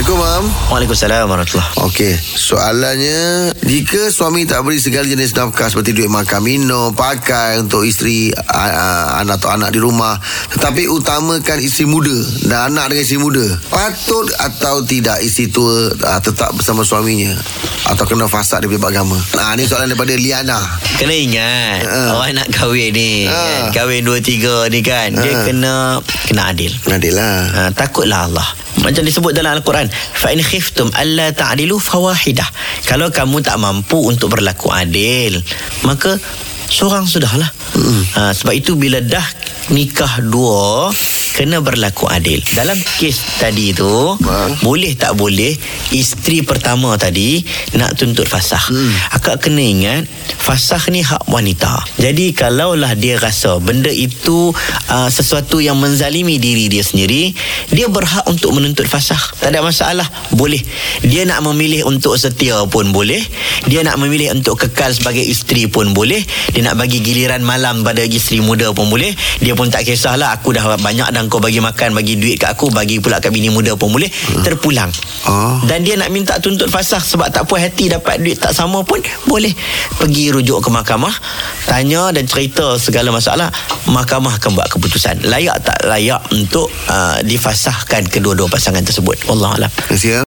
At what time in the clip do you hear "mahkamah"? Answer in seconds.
80.72-81.12, 83.84-84.40